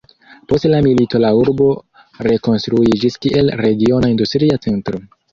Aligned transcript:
Post 0.51 0.67
la 0.69 0.77
milito 0.85 1.19
la 1.23 1.29
urbo 1.41 1.67
rekonstruiĝis 2.27 3.17
kiel 3.25 3.51
regiona 3.61 4.09
industria 4.15 4.57
centro. 4.65 5.03